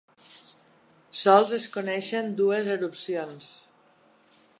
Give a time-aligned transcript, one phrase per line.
[1.23, 3.51] Sols es coneixen dues erupcions.